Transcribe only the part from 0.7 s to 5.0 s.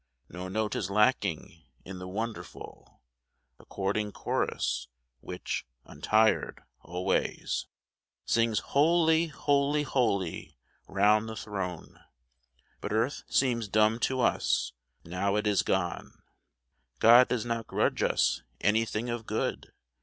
is lacking in the wonderful According chorus,